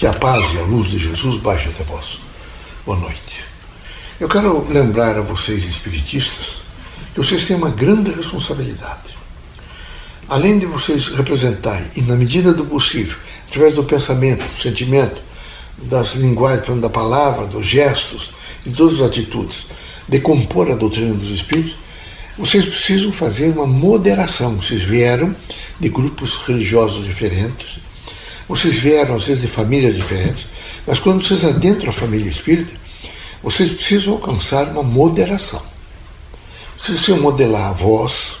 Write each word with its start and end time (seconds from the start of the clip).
Que 0.00 0.06
a 0.06 0.14
paz 0.14 0.54
e 0.54 0.58
a 0.58 0.62
luz 0.62 0.88
de 0.88 0.98
Jesus 0.98 1.36
baixe 1.36 1.68
até 1.68 1.84
vós. 1.84 2.20
Boa 2.86 2.96
noite. 2.96 3.44
Eu 4.18 4.30
quero 4.30 4.66
lembrar 4.66 5.18
a 5.18 5.20
vocês, 5.20 5.62
espiritistas, 5.62 6.62
que 7.12 7.18
vocês 7.18 7.44
têm 7.44 7.54
uma 7.54 7.68
grande 7.68 8.10
responsabilidade. 8.10 9.14
Além 10.26 10.58
de 10.58 10.64
vocês 10.64 11.08
representarem, 11.08 11.86
e 11.96 12.00
na 12.00 12.16
medida 12.16 12.54
do 12.54 12.64
possível, 12.64 13.18
através 13.46 13.74
do 13.74 13.84
pensamento, 13.84 14.42
do 14.42 14.58
sentimento, 14.58 15.20
das 15.76 16.14
linguagens, 16.14 16.80
da 16.80 16.88
palavra, 16.88 17.46
dos 17.46 17.66
gestos 17.66 18.32
e 18.64 18.70
todas 18.70 19.02
as 19.02 19.06
atitudes, 19.06 19.66
decompor 20.08 20.70
a 20.70 20.76
doutrina 20.76 21.12
dos 21.12 21.28
espíritos, 21.28 21.76
vocês 22.38 22.64
precisam 22.64 23.12
fazer 23.12 23.50
uma 23.50 23.66
moderação. 23.66 24.56
Vocês 24.56 24.80
vieram 24.80 25.36
de 25.78 25.90
grupos 25.90 26.38
religiosos 26.38 27.04
diferentes, 27.04 27.80
vocês 28.50 28.74
vieram 28.74 29.14
às 29.14 29.26
vezes 29.26 29.42
de 29.42 29.46
famílias 29.46 29.94
diferentes, 29.94 30.44
mas 30.84 30.98
quando 30.98 31.24
vocês 31.24 31.44
adentram 31.44 31.90
a 31.90 31.92
família 31.92 32.28
espírita, 32.28 32.72
vocês 33.40 33.70
precisam 33.70 34.14
alcançar 34.14 34.66
uma 34.66 34.82
moderação. 34.82 35.62
Vocês 36.76 36.98
precisam 36.98 37.20
modelar 37.20 37.70
a 37.70 37.72
voz, 37.72 38.38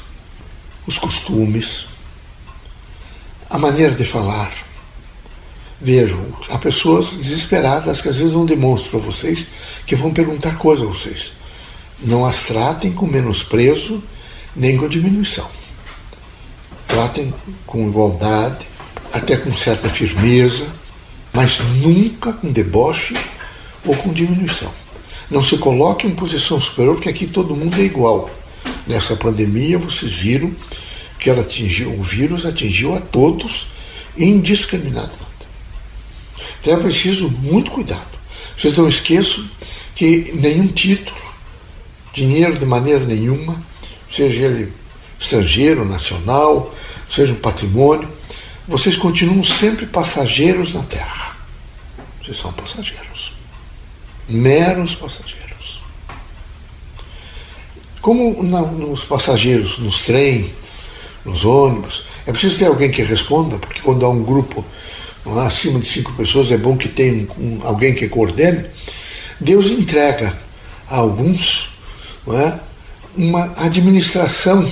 os 0.84 0.98
costumes, 0.98 1.86
a 3.48 3.56
maneira 3.56 3.94
de 3.94 4.04
falar. 4.04 4.52
Vejam, 5.80 6.34
há 6.50 6.58
pessoas 6.58 7.10
desesperadas 7.12 8.02
que 8.02 8.08
às 8.08 8.16
vezes 8.16 8.32
não 8.32 8.44
demonstram 8.44 8.90
para 8.90 9.12
vocês 9.12 9.46
que 9.86 9.94
vão 9.94 10.12
perguntar 10.12 10.58
coisas 10.58 10.84
a 10.84 10.90
vocês. 10.90 11.32
Não 12.00 12.24
as 12.24 12.42
tratem 12.42 12.92
com 12.92 13.06
menosprezo 13.06 14.02
nem 14.56 14.76
com 14.76 14.88
diminuição. 14.88 15.48
Tratem 16.88 17.32
com 17.64 17.88
igualdade, 17.88 18.69
até 19.12 19.36
com 19.36 19.52
certa 19.56 19.88
firmeza, 19.88 20.66
mas 21.32 21.60
nunca 21.82 22.32
com 22.32 22.50
deboche 22.50 23.14
ou 23.84 23.96
com 23.96 24.12
diminuição. 24.12 24.72
Não 25.30 25.42
se 25.42 25.56
coloque 25.58 26.06
em 26.06 26.14
posição 26.14 26.60
superior, 26.60 26.96
porque 26.96 27.08
aqui 27.08 27.26
todo 27.26 27.54
mundo 27.54 27.76
é 27.80 27.84
igual. 27.84 28.30
Nessa 28.86 29.16
pandemia, 29.16 29.78
vocês 29.78 30.12
viram 30.12 30.54
que 31.18 31.30
ela 31.30 31.42
atingiu, 31.42 31.92
o 31.92 32.02
vírus 32.02 32.44
atingiu 32.46 32.94
a 32.94 33.00
todos 33.00 33.68
indiscriminadamente. 34.16 35.20
Então 36.60 36.74
é 36.74 36.76
preciso 36.76 37.28
muito 37.28 37.70
cuidado. 37.70 38.18
Vocês 38.56 38.76
não 38.76 38.88
esqueçam 38.88 39.48
que 39.94 40.32
nenhum 40.34 40.66
título, 40.66 41.20
dinheiro 42.12 42.58
de 42.58 42.66
maneira 42.66 43.04
nenhuma, 43.04 43.62
seja 44.08 44.46
ele 44.46 44.72
estrangeiro, 45.18 45.84
nacional, 45.84 46.74
seja 47.08 47.32
um 47.32 47.36
patrimônio, 47.36 48.08
vocês 48.70 48.96
continuam 48.96 49.42
sempre 49.42 49.84
passageiros 49.84 50.74
na 50.74 50.84
Terra. 50.84 51.36
Vocês 52.22 52.38
são 52.38 52.52
passageiros. 52.52 53.34
Meros 54.28 54.94
passageiros. 54.94 55.82
Como 58.00 58.40
na, 58.44 58.60
nos 58.62 59.02
passageiros, 59.02 59.78
nos 59.78 60.04
trens, 60.04 60.52
nos 61.24 61.44
ônibus, 61.44 62.04
é 62.24 62.30
preciso 62.30 62.58
ter 62.58 62.66
alguém 62.66 62.92
que 62.92 63.02
responda, 63.02 63.58
porque 63.58 63.80
quando 63.80 64.06
há 64.06 64.08
um 64.08 64.22
grupo 64.22 64.64
acima 65.44 65.80
de 65.80 65.88
cinco 65.88 66.12
pessoas, 66.12 66.52
é 66.52 66.56
bom 66.56 66.76
que 66.76 66.88
tenha 66.88 67.26
um, 67.36 67.58
alguém 67.64 67.92
que 67.92 68.08
coordene. 68.08 68.64
Deus 69.40 69.66
entrega 69.66 70.32
a 70.88 70.96
alguns 70.96 71.70
é, 72.28 72.58
uma 73.16 73.52
administração 73.64 74.70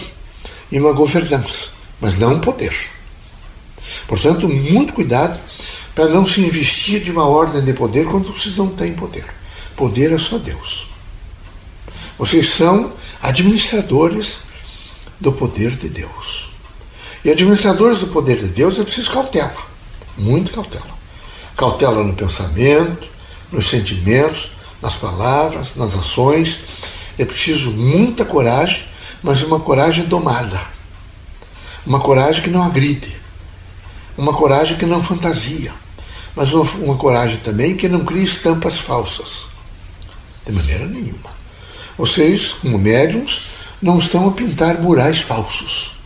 e 0.70 0.78
uma 0.78 0.92
governança, 0.92 1.66
mas 2.00 2.16
não 2.16 2.34
um 2.34 2.40
poder. 2.40 2.97
Portanto, 4.08 4.48
muito 4.48 4.94
cuidado 4.94 5.38
para 5.94 6.08
não 6.08 6.24
se 6.24 6.40
investir 6.40 7.00
de 7.00 7.12
uma 7.12 7.26
ordem 7.28 7.62
de 7.62 7.74
poder 7.74 8.06
quando 8.06 8.32
vocês 8.32 8.56
não 8.56 8.68
têm 8.68 8.94
poder. 8.94 9.26
Poder 9.76 10.10
é 10.10 10.18
só 10.18 10.38
Deus. 10.38 10.88
Vocês 12.18 12.48
são 12.48 12.92
administradores 13.22 14.38
do 15.20 15.30
poder 15.32 15.70
de 15.72 15.88
Deus. 15.88 16.50
E 17.24 17.30
administradores 17.30 18.00
do 18.00 18.06
poder 18.06 18.38
de 18.38 18.48
Deus 18.48 18.78
é 18.78 18.82
preciso 18.82 19.10
cautela, 19.10 19.56
muito 20.16 20.52
cautela. 20.52 20.98
Cautela 21.56 22.02
no 22.02 22.14
pensamento, 22.14 23.06
nos 23.52 23.68
sentimentos, 23.68 24.52
nas 24.80 24.96
palavras, 24.96 25.76
nas 25.76 25.94
ações. 25.94 26.60
É 27.18 27.24
preciso 27.24 27.72
muita 27.72 28.24
coragem, 28.24 28.84
mas 29.22 29.42
uma 29.42 29.60
coragem 29.60 30.04
domada. 30.04 30.60
Uma 31.84 32.00
coragem 32.00 32.42
que 32.42 32.50
não 32.50 32.62
agride. 32.62 33.17
Uma 34.18 34.34
coragem 34.34 34.76
que 34.76 34.84
não 34.84 35.00
fantasia. 35.00 35.72
Mas 36.34 36.52
uma, 36.52 36.64
uma 36.72 36.96
coragem 36.96 37.36
também 37.36 37.76
que 37.76 37.88
não 37.88 38.04
cria 38.04 38.24
estampas 38.24 38.76
falsas. 38.76 39.46
De 40.44 40.52
maneira 40.52 40.86
nenhuma. 40.86 41.30
Vocês, 41.96 42.52
como 42.54 42.78
médiums, 42.78 43.42
não 43.80 43.98
estão 44.00 44.28
a 44.28 44.32
pintar 44.32 44.80
murais 44.80 45.20
falsos. 45.20 45.96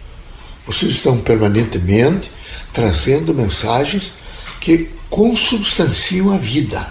Vocês 0.66 0.92
estão 0.92 1.18
permanentemente 1.18 2.30
trazendo 2.72 3.34
mensagens 3.34 4.12
que 4.60 4.90
consubstanciam 5.08 6.32
a 6.32 6.38
vida, 6.38 6.86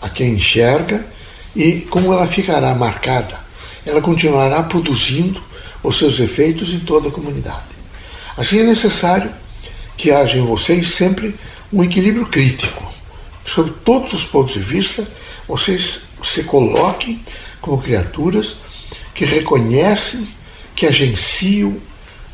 a 0.00 0.08
quem 0.08 0.34
enxerga 0.34 1.06
e 1.54 1.82
como 1.82 2.12
ela 2.12 2.26
ficará 2.26 2.74
marcada. 2.74 3.40
Ela 3.86 4.02
continuará 4.02 4.62
produzindo 4.64 5.42
os 5.82 5.98
seus 5.98 6.18
efeitos 6.18 6.70
em 6.70 6.80
toda 6.80 7.08
a 7.08 7.12
comunidade. 7.12 7.72
Assim 8.36 8.58
é 8.58 8.62
necessário 8.64 9.41
que 10.02 10.10
haja 10.10 10.36
em 10.36 10.44
vocês 10.44 10.96
sempre 10.96 11.32
um 11.72 11.80
equilíbrio 11.84 12.26
crítico. 12.26 12.92
Sobre 13.46 13.72
todos 13.84 14.12
os 14.12 14.24
pontos 14.24 14.54
de 14.54 14.58
vista, 14.58 15.06
vocês 15.46 16.00
se 16.20 16.42
coloquem 16.42 17.24
como 17.60 17.80
criaturas 17.80 18.56
que 19.14 19.24
reconhecem, 19.24 20.26
que 20.74 20.86
agenciam 20.86 21.76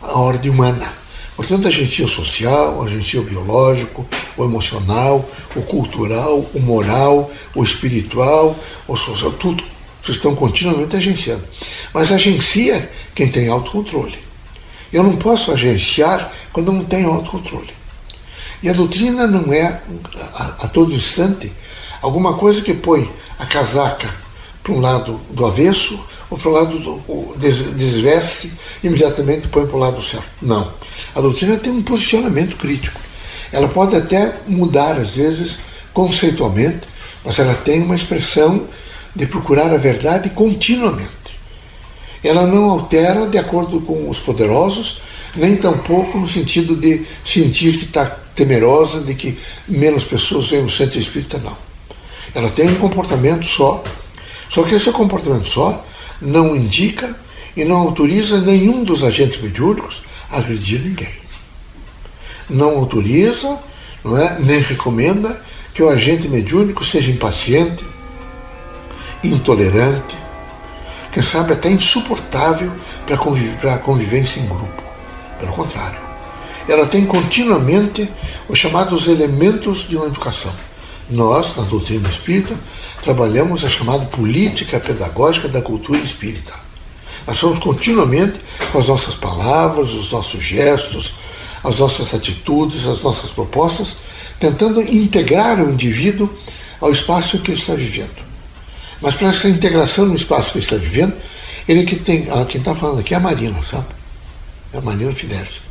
a 0.00 0.18
ordem 0.18 0.50
humana. 0.50 0.94
Portanto, 1.36 1.68
agencia 1.68 2.06
o 2.06 2.08
social, 2.08 2.82
agencia 2.82 3.20
o 3.20 3.24
biológico, 3.24 4.08
o 4.34 4.44
emocional, 4.44 5.28
o 5.54 5.60
cultural, 5.60 6.38
o 6.54 6.60
moral, 6.60 7.30
o 7.54 7.62
espiritual, 7.62 8.58
o 8.86 8.96
social, 8.96 9.32
tudo. 9.32 9.62
Vocês 10.02 10.16
estão 10.16 10.34
continuamente 10.34 10.96
agenciando. 10.96 11.44
Mas 11.92 12.10
agencia 12.10 12.90
quem 13.14 13.28
tem 13.28 13.50
autocontrole. 13.50 14.27
Eu 14.92 15.02
não 15.02 15.16
posso 15.16 15.52
agenciar 15.52 16.30
quando 16.52 16.72
não 16.72 16.84
tenho 16.84 17.10
autocontrole. 17.10 17.72
E 18.62 18.68
a 18.68 18.72
doutrina 18.72 19.26
não 19.26 19.52
é, 19.52 19.80
a, 20.34 20.64
a 20.64 20.68
todo 20.68 20.92
instante, 20.92 21.52
alguma 22.02 22.34
coisa 22.34 22.62
que 22.62 22.74
põe 22.74 23.10
a 23.38 23.46
casaca 23.46 24.12
para 24.62 24.72
um 24.72 24.80
lado 24.80 25.20
do 25.30 25.46
avesso 25.46 25.98
ou 26.30 26.36
para 26.36 26.48
o 26.48 26.52
lado 26.52 26.78
do 26.78 27.34
desveste 27.38 28.52
imediatamente 28.82 29.48
põe 29.48 29.66
para 29.66 29.76
o 29.76 29.78
lado 29.78 30.02
certo. 30.02 30.28
Não. 30.42 30.72
A 31.14 31.20
doutrina 31.20 31.56
tem 31.56 31.72
um 31.72 31.82
posicionamento 31.82 32.56
crítico. 32.56 33.00
Ela 33.52 33.68
pode 33.68 33.96
até 33.96 34.34
mudar, 34.46 34.96
às 34.98 35.14
vezes, 35.14 35.58
conceitualmente, 35.92 36.80
mas 37.24 37.38
ela 37.38 37.54
tem 37.54 37.82
uma 37.82 37.96
expressão 37.96 38.66
de 39.14 39.26
procurar 39.26 39.72
a 39.72 39.78
verdade 39.78 40.30
continuamente. 40.30 41.08
Ela 42.22 42.46
não 42.46 42.70
altera 42.70 43.28
de 43.28 43.38
acordo 43.38 43.80
com 43.80 44.08
os 44.08 44.18
poderosos, 44.18 44.98
nem 45.36 45.56
tampouco 45.56 46.18
no 46.18 46.26
sentido 46.26 46.76
de 46.76 47.02
sentir 47.24 47.78
que 47.78 47.84
está 47.84 48.06
temerosa 48.34 49.00
de 49.00 49.14
que 49.14 49.36
menos 49.68 50.04
pessoas 50.04 50.48
venham 50.48 50.64
no 50.64 50.70
centro 50.70 50.98
espírita, 50.98 51.38
não. 51.38 51.56
Ela 52.34 52.50
tem 52.50 52.68
um 52.68 52.76
comportamento 52.76 53.44
só 53.44 53.82
só 54.48 54.62
que 54.62 54.74
esse 54.74 54.90
comportamento 54.90 55.46
só 55.46 55.84
não 56.20 56.56
indica 56.56 57.14
e 57.56 57.64
não 57.64 57.78
autoriza 57.78 58.40
nenhum 58.40 58.82
dos 58.82 59.02
agentes 59.02 59.40
mediúnicos 59.40 60.02
a 60.30 60.38
agredir 60.38 60.80
ninguém. 60.80 61.12
Não 62.48 62.78
autoriza, 62.78 63.58
não 64.02 64.16
é, 64.16 64.38
nem 64.40 64.60
recomenda 64.60 65.40
que 65.74 65.82
o 65.82 65.88
agente 65.88 66.28
mediúnico 66.28 66.84
seja 66.84 67.10
impaciente, 67.10 67.84
intolerante, 69.22 70.16
quem 71.12 71.22
sabe 71.22 71.52
até 71.52 71.70
insuportável 71.70 72.72
para 73.06 73.16
conviver, 73.16 73.68
a 73.68 73.78
convivência 73.78 74.40
em 74.40 74.46
grupo. 74.46 74.82
Pelo 75.38 75.52
contrário, 75.52 75.98
ela 76.68 76.86
tem 76.86 77.06
continuamente 77.06 78.08
os 78.48 78.58
chamados 78.58 79.06
elementos 79.06 79.88
de 79.88 79.96
uma 79.96 80.06
educação 80.06 80.52
nós, 81.10 81.56
na 81.56 81.62
doutrina 81.62 82.08
espírita, 82.08 82.54
trabalhamos 83.02 83.64
a 83.64 83.68
chamada 83.68 84.04
política 84.06 84.78
pedagógica 84.78 85.48
da 85.48 85.62
cultura 85.62 85.98
espírita. 86.00 86.52
Nós 87.26 87.38
somos 87.38 87.58
continuamente 87.58 88.38
com 88.70 88.78
as 88.78 88.88
nossas 88.88 89.14
palavras, 89.14 89.92
os 89.92 90.12
nossos 90.12 90.42
gestos, 90.42 91.12
as 91.64 91.78
nossas 91.78 92.12
atitudes, 92.14 92.86
as 92.86 93.02
nossas 93.02 93.30
propostas, 93.30 93.96
tentando 94.38 94.82
integrar 94.82 95.60
o 95.60 95.70
indivíduo 95.70 96.30
ao 96.80 96.92
espaço 96.92 97.38
que 97.40 97.52
ele 97.52 97.60
está 97.60 97.74
vivendo. 97.74 98.27
Mas 99.00 99.14
para 99.14 99.28
essa 99.28 99.48
integração 99.48 100.06
no 100.06 100.14
espaço 100.14 100.52
que 100.52 100.58
está 100.58 100.76
vivendo, 100.76 101.14
ele 101.68 101.84
que 101.84 101.96
tem, 101.96 102.26
quem 102.48 102.60
está 102.60 102.74
falando 102.74 103.00
aqui 103.00 103.14
é 103.14 103.16
a 103.16 103.20
Marina, 103.20 103.62
sabe? 103.62 103.86
É 104.72 104.78
a 104.78 104.80
Marina 104.80 105.12
Fidelis. 105.12 105.62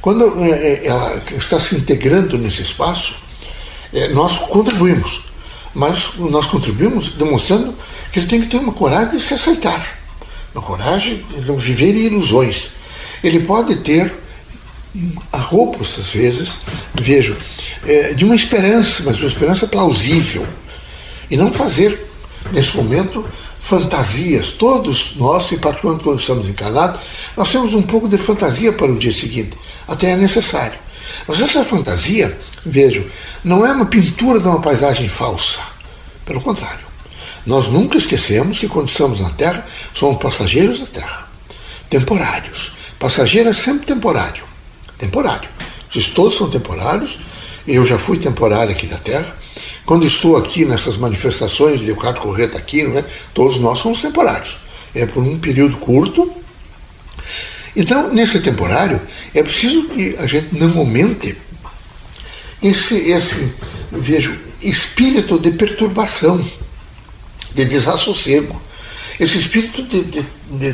Quando 0.00 0.42
é, 0.42 0.50
é, 0.50 0.86
ela 0.86 1.22
está 1.38 1.60
se 1.60 1.74
integrando 1.74 2.38
nesse 2.38 2.62
espaço, 2.62 3.14
É, 3.94 4.08
nós 4.08 4.38
contribuímos, 4.48 5.20
mas 5.74 6.16
nós 6.16 6.46
contribuímos 6.46 7.12
demonstrando 7.12 7.74
que 8.10 8.18
ele 8.18 8.26
tem 8.26 8.40
que 8.40 8.48
ter 8.48 8.56
uma 8.56 8.72
coragem 8.72 9.18
de 9.18 9.22
se 9.22 9.34
aceitar, 9.34 9.82
uma 10.54 10.64
coragem 10.64 11.20
de 11.28 11.42
não 11.42 11.58
viver 11.58 11.94
em 11.94 12.06
ilusões. 12.06 12.70
Ele 13.22 13.40
pode 13.40 13.76
ter 13.84 14.10
arroubos, 15.30 15.98
às 15.98 16.08
vezes, 16.08 16.56
vejo, 16.94 17.36
de 18.16 18.24
uma 18.24 18.34
esperança, 18.34 19.02
mas 19.04 19.18
uma 19.18 19.28
esperança 19.28 19.66
plausível. 19.66 20.46
E 21.30 21.36
não 21.36 21.52
fazer, 21.52 22.00
nesse 22.52 22.76
momento, 22.76 23.24
fantasias. 23.58 24.50
Todos 24.50 25.16
nós, 25.16 25.50
e 25.52 25.56
particularmente 25.56 26.04
quando 26.04 26.20
estamos 26.20 26.48
encarnados, 26.48 27.00
nós 27.36 27.50
temos 27.50 27.74
um 27.74 27.82
pouco 27.82 28.08
de 28.08 28.18
fantasia 28.18 28.72
para 28.72 28.90
o 28.90 28.98
dia 28.98 29.12
seguinte. 29.12 29.56
Até 29.88 30.10
é 30.10 30.16
necessário. 30.16 30.78
Mas 31.26 31.40
essa 31.40 31.64
fantasia, 31.64 32.38
vejo, 32.64 33.04
não 33.42 33.66
é 33.66 33.72
uma 33.72 33.86
pintura 33.86 34.38
de 34.38 34.46
uma 34.46 34.60
paisagem 34.60 35.08
falsa. 35.08 35.60
Pelo 36.24 36.40
contrário. 36.40 36.92
Nós 37.44 37.66
nunca 37.66 37.98
esquecemos 37.98 38.58
que 38.58 38.68
quando 38.68 38.88
estamos 38.88 39.20
na 39.20 39.30
Terra, 39.30 39.66
somos 39.92 40.22
passageiros 40.22 40.80
da 40.80 40.86
Terra. 40.86 41.28
Temporários. 41.90 42.72
Passageiro 42.98 43.48
é 43.48 43.52
sempre 43.52 43.84
temporário 43.84 44.52
temporário. 45.02 45.48
Vocês 45.90 46.06
todos 46.08 46.36
são 46.36 46.48
temporários, 46.48 47.18
eu 47.66 47.84
já 47.84 47.98
fui 47.98 48.18
temporário 48.18 48.70
aqui 48.70 48.86
da 48.86 48.98
Terra. 48.98 49.34
Quando 49.84 50.06
estou 50.06 50.36
aqui 50.36 50.64
nessas 50.64 50.96
manifestações, 50.96 51.80
de 51.80 51.86
Leocado 51.86 52.20
Corrêa 52.20 52.46
está 52.46 52.58
aqui, 52.58 52.84
não 52.84 52.98
é? 52.98 53.04
todos 53.34 53.58
nós 53.58 53.78
somos 53.78 54.00
temporários. 54.00 54.58
É 54.94 55.06
por 55.06 55.22
um 55.22 55.38
período 55.38 55.76
curto. 55.78 56.32
Então, 57.74 58.12
nesse 58.12 58.40
temporário, 58.40 59.00
é 59.34 59.42
preciso 59.42 59.84
que 59.88 60.16
a 60.18 60.26
gente 60.26 60.54
não 60.54 60.78
aumente 60.78 61.36
esse, 62.62 62.94
esse 63.10 63.52
vejo, 63.90 64.38
espírito 64.60 65.38
de 65.38 65.50
perturbação, 65.52 66.44
de 67.54 67.64
desassossego, 67.64 68.60
esse 69.18 69.38
espírito 69.38 69.82
de, 69.82 70.02
de, 70.04 70.26
de, 70.50 70.72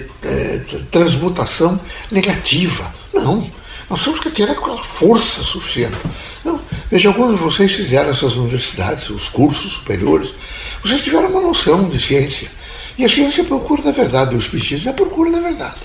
de 0.66 0.82
transmutação 0.90 1.80
negativa. 2.10 2.92
Não. 3.12 3.50
Nós 3.88 4.04
temos 4.04 4.20
que 4.20 4.30
ter 4.30 4.50
aquela 4.50 4.82
força 4.82 5.42
suficiente. 5.42 5.96
Então, 6.40 6.60
veja, 6.90 7.12
de 7.12 7.18
vocês 7.18 7.72
fizeram 7.72 8.10
essas 8.10 8.36
universidades, 8.36 9.10
os 9.10 9.28
cursos 9.28 9.74
superiores, 9.74 10.34
vocês 10.82 11.02
tiveram 11.02 11.28
uma 11.28 11.40
noção 11.40 11.88
de 11.88 12.00
ciência. 12.00 12.50
E 12.96 13.04
a 13.04 13.08
ciência 13.08 13.44
procura 13.44 13.82
da 13.82 13.92
verdade, 13.92 14.34
o 14.34 14.38
espiritismo 14.38 14.88
é 14.88 14.92
a 14.92 14.94
procura 14.94 15.30
da 15.30 15.40
verdade. 15.40 15.80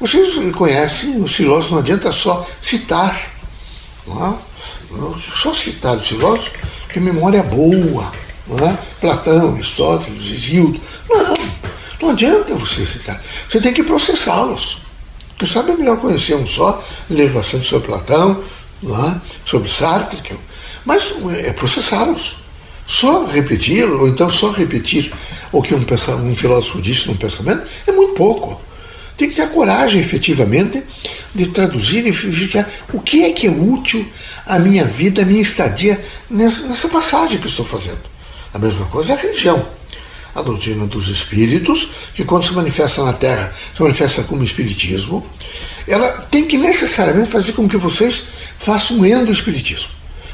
Vocês 0.00 0.34
conhecem 0.54 1.20
os 1.22 1.34
filósofos, 1.34 1.72
não 1.72 1.78
adianta 1.78 2.12
só 2.12 2.44
citar. 2.62 3.30
Não 4.06 4.26
é? 4.26 4.54
Só 5.30 5.54
citar 5.54 5.96
os 5.96 6.08
filósofos, 6.08 6.52
que 6.88 7.00
memória 7.00 7.42
boa. 7.42 8.12
Não 8.46 8.68
é? 8.68 8.78
Platão, 9.00 9.54
Aristóteles, 9.54 10.26
Isildo. 10.26 10.80
Não, 11.08 11.34
não 12.02 12.10
adianta 12.10 12.54
você 12.54 12.84
citar. 12.84 13.20
Você 13.22 13.60
tem 13.60 13.72
que 13.72 13.82
processá-los. 13.82 14.82
Quem 15.38 15.48
sabe 15.48 15.72
é 15.72 15.76
melhor 15.76 15.98
conhecer 15.98 16.34
um 16.36 16.46
só, 16.46 16.82
ler 17.10 17.30
bastante 17.30 17.68
sobre 17.68 17.88
Platão, 17.88 18.42
é? 18.90 19.20
sobre 19.44 19.68
Sartre, 19.68 20.20
que, 20.22 20.34
mas 20.84 21.14
é 21.44 21.52
processá-los. 21.52 22.36
Só 22.86 23.24
repetir, 23.24 23.84
ou 23.84 24.08
então 24.08 24.28
só 24.28 24.50
repetir 24.50 25.10
o 25.50 25.62
que 25.62 25.74
um, 25.74 25.78
um 25.78 26.34
filósofo 26.34 26.82
disse 26.82 27.06
num 27.06 27.16
pensamento, 27.16 27.62
é 27.86 27.92
muito 27.92 28.14
pouco. 28.14 28.60
Tem 29.16 29.28
que 29.28 29.34
ter 29.34 29.42
a 29.42 29.46
coragem, 29.46 30.00
efetivamente, 30.00 30.82
de 31.34 31.46
traduzir 31.46 32.06
e 32.06 32.10
verificar 32.10 32.68
o 32.92 33.00
que 33.00 33.24
é 33.24 33.32
que 33.32 33.46
é 33.46 33.50
útil 33.50 34.06
à 34.44 34.58
minha 34.58 34.84
vida, 34.84 35.22
à 35.22 35.24
minha 35.24 35.40
estadia 35.40 35.98
nessa, 36.28 36.66
nessa 36.66 36.88
passagem 36.88 37.38
que 37.40 37.46
estou 37.46 37.64
fazendo. 37.64 38.02
A 38.52 38.58
mesma 38.58 38.84
coisa 38.86 39.12
é 39.12 39.16
a 39.16 39.18
religião 39.18 39.66
a 40.34 40.42
doutrina 40.42 40.86
dos 40.86 41.08
espíritos, 41.08 41.88
que 42.14 42.24
quando 42.24 42.44
se 42.44 42.52
manifesta 42.52 43.04
na 43.04 43.12
Terra, 43.12 43.52
se 43.54 43.80
manifesta 43.80 44.24
como 44.24 44.42
espiritismo, 44.42 45.24
ela 45.86 46.10
tem 46.30 46.44
que 46.44 46.58
necessariamente 46.58 47.30
fazer 47.30 47.52
com 47.52 47.68
que 47.68 47.76
vocês 47.76 48.24
façam 48.64 48.98
um 48.98 49.06
endo 49.06 49.30
espiritismo. 49.30 49.90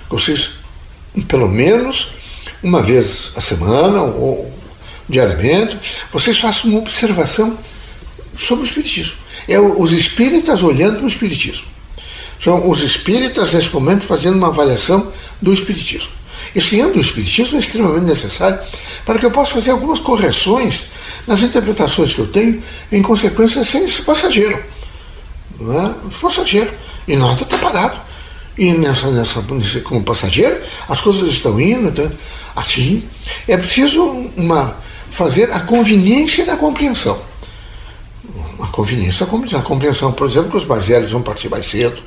Vocês, 0.09 0.51
pelo 1.27 1.49
menos 1.49 2.09
uma 2.63 2.83
vez 2.83 3.33
a 3.37 3.41
semana 3.41 4.03
ou 4.03 4.53
diariamente, 5.09 5.77
vocês 6.13 6.39
façam 6.39 6.71
uma 6.71 6.79
observação 6.79 7.59
sobre 8.39 8.65
o 8.65 8.67
espiritismo. 8.67 9.17
É 9.49 9.59
os 9.59 9.93
espíritas 9.93 10.63
olhando 10.63 11.03
o 11.03 11.09
espiritismo. 11.09 11.67
São 12.39 12.69
os 12.69 12.81
espíritas, 12.81 13.53
nesse 13.53 13.73
momento, 13.75 14.05
fazendo 14.05 14.37
uma 14.37 14.49
avaliação 14.49 15.11
do 15.43 15.53
espiritismo. 15.53 16.13
Esse 16.55 16.77
endo 16.77 16.95
do 16.95 17.01
espiritismo 17.01 17.57
é 17.57 17.61
extremamente 17.61 18.07
necessário 18.07 18.61
para 19.05 19.19
que 19.19 19.27
eu 19.27 19.31
possa 19.31 19.53
fazer 19.53 19.73
algumas 19.73 19.99
correções 19.99 20.87
nas 21.27 21.43
interpretações 21.43 22.15
que 22.15 22.21
eu 22.21 22.29
tenho 22.29 22.63
em 22.91 23.03
consequência 23.03 23.65
ser 23.65 23.83
esse 23.83 24.03
passageiro. 24.03 24.63
Não 25.59 25.73
é? 25.73 25.95
Esse 26.09 26.19
passageiro. 26.19 26.73
E 27.07 27.17
nada 27.17 27.43
está 27.43 27.59
parado. 27.59 28.10
E 28.59 28.73
nessa, 28.73 29.11
nessa, 29.11 29.43
como 29.85 30.03
passageiro, 30.03 30.59
as 30.89 31.01
coisas 31.01 31.29
estão 31.29 31.59
indo. 31.61 31.89
Então, 31.89 32.11
assim, 32.55 33.05
é 33.49 33.57
preciso 33.57 34.03
uma, 34.37 34.77
fazer 35.11 35.51
a 35.53 35.61
conveniência 35.61 36.45
da 36.45 36.57
compreensão. 36.57 37.21
A 38.61 38.67
conveniência 38.67 39.25
da 39.25 39.31
compreensão. 39.31 39.61
A 39.61 39.63
compreensão, 39.63 40.13
por 40.13 40.27
exemplo, 40.27 40.51
que 40.51 40.57
os 40.57 40.67
mais 40.67 40.85
velhos 40.85 41.13
vão 41.13 41.23
partir 41.23 41.49
mais 41.49 41.71
cedo. 41.71 42.03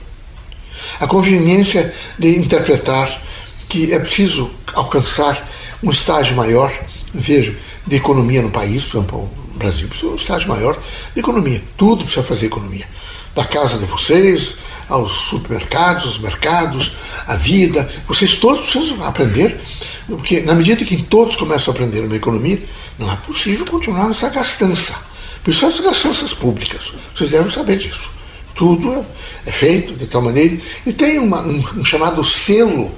A 1.00 1.08
conveniência 1.08 1.94
de 2.18 2.38
interpretar 2.38 3.22
que 3.68 3.92
é 3.92 4.00
preciso 4.00 4.52
alcançar 4.74 5.50
um 5.82 5.90
estágio 5.90 6.36
maior, 6.36 6.72
vejo, 7.14 7.56
de 7.86 7.96
economia 7.96 8.42
no 8.42 8.52
país, 8.52 8.84
por 8.86 8.98
exemplo, 8.98 9.30
o 9.54 9.58
Brasil 9.58 9.88
precisa 9.88 10.12
um 10.12 10.16
estágio 10.16 10.48
maior 10.48 10.80
de 11.14 11.20
economia. 11.20 11.62
Tudo 11.78 12.04
precisa 12.04 12.26
fazer 12.26 12.48
economia. 12.48 12.88
Da 13.36 13.44
casa 13.44 13.78
de 13.78 13.86
vocês, 13.86 14.56
aos 14.88 15.12
supermercados, 15.12 16.06
aos 16.06 16.20
mercados, 16.20 16.92
a 17.28 17.36
vida. 17.36 17.90
Vocês 18.08 18.34
todos 18.36 18.70
precisam 18.70 19.04
aprender, 19.04 19.60
porque 20.08 20.42
na 20.42 20.54
medida 20.54 20.84
que 20.84 21.02
todos 21.04 21.36
começam 21.36 21.72
a 21.72 21.76
aprender 21.76 22.02
uma 22.02 22.16
economia, 22.16 22.62
não 22.98 23.12
é 23.12 23.16
possível 23.18 23.66
continuar 23.66 24.08
nessa 24.08 24.30
gastança. 24.30 24.96
Principalmente 25.44 25.80
as 25.80 25.86
gastanças 25.86 26.34
públicas. 26.34 26.94
Vocês 27.16 27.32
devem 27.32 27.52
saber 27.52 27.78
disso. 27.78 28.10
Tudo 28.56 29.06
é 29.46 29.52
feito 29.52 29.94
de 29.94 30.08
tal 30.08 30.22
maneira. 30.22 30.58
E 30.86 30.94
tem 30.94 31.20
uma, 31.20 31.42
um, 31.42 31.64
um 31.78 31.86
chamado 31.86 32.24
selo 32.24 32.92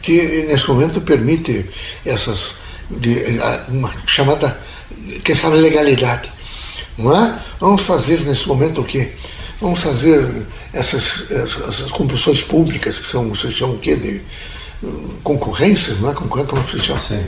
que 0.00 0.44
nesse 0.48 0.66
momento 0.68 1.00
permite 1.00 1.66
essas 2.04 2.54
de, 2.90 3.38
uma 3.68 3.92
chamada, 4.06 4.58
quem 5.22 5.34
sabe, 5.34 5.56
legalidade. 5.58 6.30
Não 6.98 7.14
é? 7.14 7.38
Vamos 7.60 7.82
fazer 7.82 8.20
nesse 8.20 8.46
momento 8.46 8.80
o 8.80 8.84
quê? 8.84 9.12
Vamos 9.60 9.80
fazer 9.80 10.26
essas, 10.72 11.30
essas 11.30 11.92
compulsões 11.92 12.42
públicas, 12.42 12.98
que 12.98 13.06
são, 13.06 13.28
vocês 13.28 13.54
chamam 13.54 13.76
o 13.76 13.78
quê? 13.78 13.94
De 13.96 14.20
concorrências, 15.22 16.00
não 16.00 16.10
é? 16.10 16.14
Concorrência, 16.14 16.50
como 16.50 16.68
se 16.68 16.78
chama? 16.78 17.00
Sim. 17.00 17.24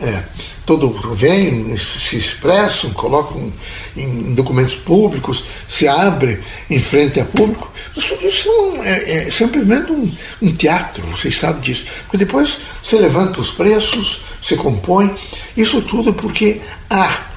É, 0.00 0.22
todo 0.64 0.90
vem, 1.14 1.76
se 1.76 2.16
expressam, 2.16 2.90
colocam 2.90 3.52
em 3.96 4.34
documentos 4.34 4.76
públicos, 4.76 5.42
se 5.68 5.88
abre 5.88 6.40
em 6.70 6.78
frente 6.78 7.18
a 7.18 7.24
público. 7.24 7.72
Mas 7.96 8.04
tudo 8.04 8.26
isso 8.26 8.50
é, 8.82 9.26
é 9.26 9.30
simplesmente 9.30 9.90
um, 9.90 10.10
um, 10.42 10.52
teatro, 10.52 11.04
vocês 11.06 11.36
sabem 11.36 11.62
disso. 11.62 11.84
Porque 12.02 12.18
depois 12.18 12.58
você 12.82 12.96
levanta 12.96 13.40
os 13.40 13.50
preços, 13.50 14.20
você 14.42 14.56
compõe. 14.56 15.12
Isso 15.56 15.82
tudo 15.82 16.12
porque 16.12 16.60
há 16.90 17.28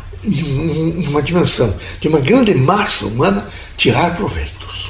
uma 1.07 1.21
dimensão 1.21 1.73
de 1.99 2.07
uma 2.07 2.19
grande 2.19 2.53
massa 2.53 3.05
humana 3.05 3.47
tirar 3.75 4.15
proveitos. 4.15 4.80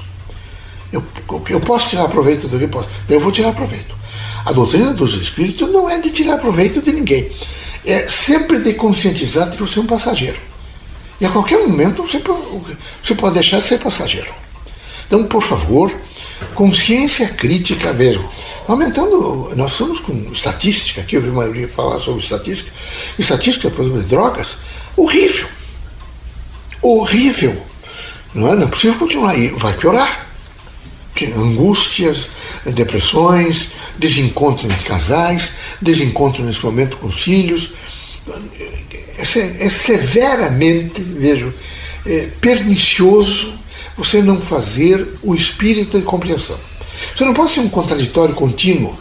Eu, 0.91 1.03
eu 1.49 1.61
posso 1.61 1.89
tirar 1.89 2.07
proveito 2.09 2.47
do 2.47 2.59
que 2.59 2.67
posso, 2.67 2.89
então 3.05 3.17
eu 3.17 3.21
vou 3.21 3.31
tirar 3.31 3.53
proveito. 3.53 3.95
A 4.45 4.51
doutrina 4.51 4.93
dos 4.93 5.13
espíritos 5.15 5.71
não 5.71 5.89
é 5.89 5.99
de 5.99 6.09
tirar 6.09 6.37
proveito 6.37 6.81
de 6.81 6.91
ninguém 6.91 7.31
é 7.85 8.07
sempre 8.07 8.59
de 8.59 8.73
conscientizar 8.73 9.49
que 9.49 9.57
você 9.57 9.79
é 9.79 9.81
um 9.81 9.87
passageiro. 9.87 10.39
E 11.19 11.25
a 11.25 11.29
qualquer 11.29 11.59
momento 11.59 12.05
você 12.05 12.21
você 13.01 13.15
pode 13.15 13.35
deixar 13.35 13.59
de 13.59 13.67
ser 13.67 13.79
passageiro. 13.79 14.33
Então, 15.05 15.23
por 15.25 15.43
favor, 15.43 15.93
consciência 16.55 17.27
crítica 17.27 17.93
mesmo. 17.93 18.27
Aumentando, 18.67 19.53
nós 19.55 19.71
estamos 19.71 19.99
com 19.99 20.13
estatística, 20.31 21.01
aqui 21.01 21.15
eu 21.15 21.21
vi 21.21 21.29
a 21.29 21.33
maioria 21.33 21.67
falar 21.67 21.99
sobre 21.99 22.23
estatística. 22.23 22.71
Estatística, 23.19 23.69
por 23.69 23.81
exemplo, 23.81 24.01
de 24.01 24.07
drogas, 24.07 24.57
horrível. 24.95 25.47
Horrível. 26.81 27.61
Não 28.33 28.47
é, 28.47 28.55
não 28.55 28.63
é 28.63 28.67
possível 28.67 28.97
continuar 28.97 29.31
aí, 29.31 29.49
vai 29.49 29.73
piorar. 29.73 30.30
Angústias, 31.25 32.29
depressões, 32.65 33.69
desencontro 33.97 34.65
entre 34.65 34.83
casais, 34.83 35.51
desencontro 35.81 36.43
nesse 36.43 36.63
momento 36.63 36.97
com 36.97 37.07
os 37.07 37.21
filhos. 37.23 37.71
É, 39.17 39.65
é 39.65 39.69
severamente, 39.69 41.01
vejo, 41.01 41.53
é 42.05 42.27
pernicioso 42.39 43.59
você 43.97 44.21
não 44.21 44.39
fazer 44.39 45.07
o 45.21 45.35
espírito 45.35 45.99
de 45.99 46.05
compreensão. 46.05 46.57
Você 47.15 47.23
não 47.23 47.33
pode 47.33 47.51
ser 47.51 47.59
um 47.61 47.69
contraditório 47.69 48.33
contínuo. 48.35 48.97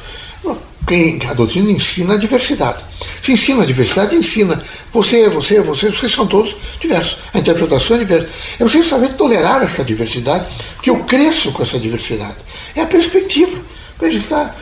Quem 0.91 1.21
a 1.29 1.35
doutrina 1.35 1.71
ensina 1.71 2.15
a 2.15 2.17
diversidade. 2.17 2.83
Se 3.23 3.31
ensina 3.31 3.63
a 3.63 3.67
diversidade, 3.67 4.17
ensina 4.17 4.61
você, 4.93 5.29
você, 5.29 5.61
você, 5.61 5.89
vocês 5.89 6.11
são 6.11 6.27
todos 6.27 6.57
diversos. 6.81 7.19
A 7.33 7.39
interpretação 7.39 7.95
é 7.95 8.01
diversa. 8.01 8.29
É 8.59 8.65
você 8.65 8.83
saber 8.83 9.11
tolerar 9.11 9.63
essa 9.63 9.85
diversidade, 9.85 10.47
porque 10.75 10.91
eu 10.91 11.05
cresço 11.05 11.53
com 11.53 11.63
essa 11.63 11.79
diversidade. 11.79 12.39
É 12.75 12.81
a 12.81 12.87
perspectiva. 12.87 13.57
Veja, 14.01 14.19
está 14.19 14.57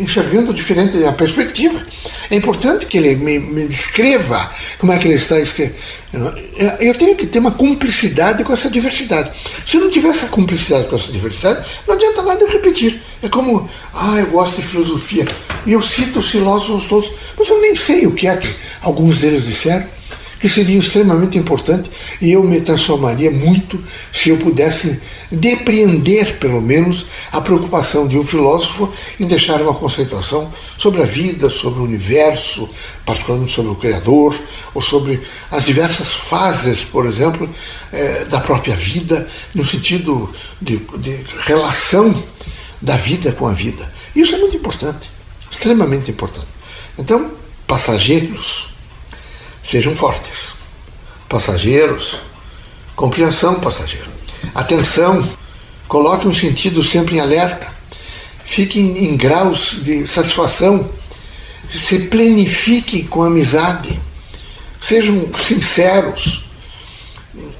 enxergando 0.00 0.54
diferente 0.54 1.02
a 1.04 1.12
perspectiva. 1.12 1.84
É 2.30 2.36
importante 2.36 2.86
que 2.86 2.98
ele 2.98 3.16
me, 3.16 3.38
me 3.38 3.66
descreva 3.66 4.50
como 4.78 4.92
é 4.92 4.98
que 4.98 5.06
ele 5.06 5.14
está 5.14 5.38
escrevendo. 5.38 5.76
Eu 6.80 6.94
tenho 6.94 7.16
que 7.16 7.26
ter 7.26 7.38
uma 7.38 7.50
cumplicidade 7.50 8.44
com 8.44 8.52
essa 8.52 8.70
diversidade. 8.70 9.30
Se 9.66 9.76
eu 9.76 9.82
não 9.82 9.90
tiver 9.90 10.08
essa 10.08 10.26
cumplicidade 10.26 10.88
com 10.88 10.96
essa 10.96 11.10
diversidade, 11.10 11.66
não 11.86 11.94
adianta 11.94 12.22
nada 12.22 12.42
eu 12.42 12.48
repetir. 12.48 13.00
É 13.22 13.28
como, 13.28 13.68
ah, 13.92 14.18
eu 14.18 14.26
gosto 14.26 14.60
de 14.60 14.66
filosofia. 14.66 15.26
E 15.66 15.72
eu 15.72 15.82
cito 15.82 16.20
os 16.20 16.30
filósofos 16.30 16.86
todos, 16.86 17.10
mas 17.36 17.48
eu 17.48 17.60
nem 17.60 17.74
sei 17.74 18.06
o 18.06 18.12
que 18.12 18.28
é 18.28 18.36
que 18.36 18.54
alguns 18.82 19.18
deles 19.18 19.44
disseram 19.44 19.95
que 20.40 20.48
seria 20.48 20.78
extremamente 20.78 21.38
importante 21.38 21.90
e 22.20 22.32
eu 22.32 22.42
me 22.42 22.60
transformaria 22.60 23.30
muito 23.30 23.80
se 24.12 24.30
eu 24.30 24.36
pudesse 24.36 25.00
depreender, 25.30 26.38
pelo 26.38 26.60
menos, 26.60 27.06
a 27.32 27.40
preocupação 27.40 28.06
de 28.06 28.18
um 28.18 28.24
filósofo 28.24 28.92
em 29.18 29.26
deixar 29.26 29.60
uma 29.62 29.74
concentração 29.74 30.52
sobre 30.76 31.02
a 31.02 31.06
vida, 31.06 31.48
sobre 31.48 31.80
o 31.80 31.84
universo, 31.84 32.68
particularmente 33.04 33.52
sobre 33.52 33.72
o 33.72 33.76
Criador, 33.76 34.38
ou 34.74 34.82
sobre 34.82 35.20
as 35.50 35.64
diversas 35.64 36.12
fases, 36.12 36.82
por 36.82 37.06
exemplo, 37.06 37.48
eh, 37.92 38.24
da 38.26 38.40
própria 38.40 38.74
vida, 38.74 39.26
no 39.54 39.64
sentido 39.64 40.30
de, 40.60 40.76
de 40.98 41.20
relação 41.40 42.14
da 42.80 42.96
vida 42.96 43.32
com 43.32 43.46
a 43.46 43.52
vida. 43.52 43.90
Isso 44.14 44.34
é 44.34 44.38
muito 44.38 44.56
importante, 44.56 45.10
extremamente 45.50 46.10
importante. 46.10 46.48
Então, 46.98 47.30
passageiros 47.66 48.75
sejam 49.68 49.94
fortes. 49.94 50.54
Passageiros, 51.28 52.20
compreensão, 52.94 53.56
passageiro. 53.56 54.08
Atenção, 54.54 55.28
coloque 55.88 56.28
um 56.28 56.34
sentido 56.34 56.82
sempre 56.82 57.16
em 57.16 57.20
alerta. 57.20 57.74
Fique 58.44 58.78
em, 58.78 59.16
graus 59.16 59.76
de 59.82 60.06
satisfação. 60.06 60.88
Se 61.72 61.98
plenifique 61.98 63.02
com 63.04 63.22
amizade. 63.22 63.98
Sejam 64.80 65.28
sinceros. 65.34 66.44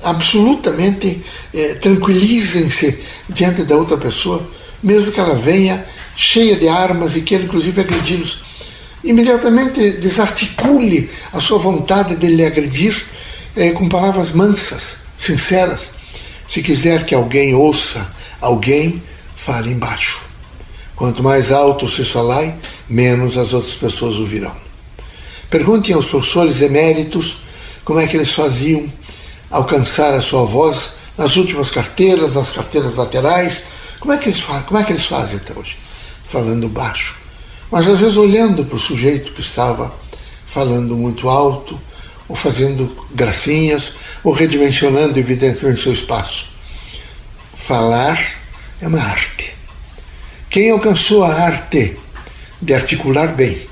Absolutamente 0.02 1.22
eh, 1.52 1.74
tranquilizem-se 1.74 2.98
diante 3.28 3.62
da 3.64 3.76
outra 3.76 3.96
pessoa, 3.98 4.48
mesmo 4.82 5.12
que 5.12 5.20
ela 5.20 5.34
venha 5.34 5.84
cheia 6.16 6.56
de 6.56 6.66
armas 6.66 7.14
e 7.14 7.20
queira 7.20 7.44
inclusive 7.44 7.80
agredi-los 7.80 8.45
imediatamente 9.06 9.92
desarticule 9.92 11.08
a 11.32 11.40
sua 11.40 11.58
vontade 11.58 12.16
de 12.16 12.26
lhe 12.26 12.44
agredir 12.44 13.06
eh, 13.56 13.70
com 13.70 13.88
palavras 13.88 14.32
mansas, 14.32 14.96
sinceras. 15.16 15.90
Se 16.48 16.62
quiser 16.62 17.04
que 17.04 17.14
alguém 17.14 17.54
ouça 17.54 18.08
alguém, 18.40 19.02
fale 19.36 19.70
embaixo. 19.70 20.22
Quanto 20.94 21.22
mais 21.22 21.52
alto 21.52 21.88
se 21.88 22.04
falar, 22.04 22.56
menos 22.88 23.38
as 23.38 23.52
outras 23.52 23.74
pessoas 23.74 24.16
ouvirão. 24.16 24.54
Perguntem 25.48 25.94
aos 25.94 26.06
professores 26.06 26.60
eméritos 26.60 27.38
como 27.84 28.00
é 28.00 28.06
que 28.06 28.16
eles 28.16 28.32
faziam 28.32 28.92
alcançar 29.50 30.14
a 30.14 30.20
sua 30.20 30.44
voz 30.44 30.90
nas 31.16 31.36
últimas 31.36 31.70
carteiras, 31.70 32.34
nas 32.34 32.50
carteiras 32.50 32.96
laterais. 32.96 33.62
Como 34.00 34.12
é 34.12 34.18
que 34.18 34.28
eles, 34.28 34.40
como 34.66 34.80
é 34.80 34.84
que 34.84 34.92
eles 34.92 35.06
fazem 35.06 35.36
até 35.36 35.58
hoje? 35.58 35.76
Falando 36.28 36.68
baixo 36.68 37.25
mas 37.70 37.88
às 37.88 38.00
vezes 38.00 38.16
olhando 38.16 38.64
para 38.64 38.76
o 38.76 38.78
sujeito 38.78 39.32
que 39.32 39.40
estava 39.40 39.94
falando 40.46 40.96
muito 40.96 41.28
alto, 41.28 41.78
ou 42.28 42.34
fazendo 42.34 43.06
gracinhas, 43.14 44.18
ou 44.24 44.32
redimensionando 44.32 45.18
evidentemente 45.18 45.82
seu 45.82 45.92
espaço. 45.92 46.48
Falar 47.54 48.18
é 48.80 48.88
uma 48.88 49.00
arte. 49.00 49.54
Quem 50.50 50.70
alcançou 50.70 51.24
a 51.24 51.32
arte 51.32 51.96
de 52.60 52.74
articular 52.74 53.28
bem 53.28 53.66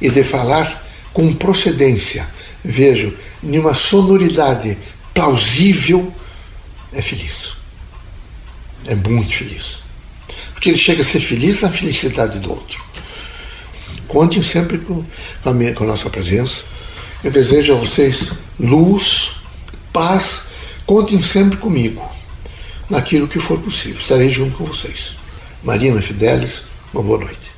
e 0.00 0.10
de 0.10 0.22
falar 0.22 0.86
com 1.12 1.32
procedência, 1.34 2.28
vejo, 2.64 3.14
em 3.42 3.58
uma 3.58 3.74
sonoridade 3.74 4.78
plausível, 5.12 6.12
é 6.92 7.02
feliz. 7.02 7.54
É 8.86 8.94
muito 8.94 9.34
feliz. 9.34 9.78
Porque 10.52 10.70
ele 10.70 10.78
chega 10.78 11.02
a 11.02 11.04
ser 11.04 11.20
feliz 11.20 11.62
na 11.62 11.70
felicidade 11.70 12.38
do 12.38 12.50
outro. 12.50 12.89
Contem 14.10 14.42
sempre 14.42 14.78
com 14.78 15.04
a, 15.44 15.52
minha, 15.52 15.72
com 15.72 15.84
a 15.84 15.86
nossa 15.86 16.10
presença. 16.10 16.64
Eu 17.22 17.30
desejo 17.30 17.74
a 17.74 17.76
vocês 17.76 18.32
luz, 18.58 19.36
paz. 19.92 20.40
Contem 20.84 21.22
sempre 21.22 21.56
comigo 21.58 22.02
naquilo 22.88 23.28
que 23.28 23.38
for 23.38 23.60
possível. 23.60 24.00
Estarei 24.00 24.28
junto 24.28 24.56
com 24.56 24.64
vocês. 24.64 25.14
Marina 25.62 26.02
Fidelis, 26.02 26.62
uma 26.92 27.04
boa 27.04 27.20
noite. 27.20 27.49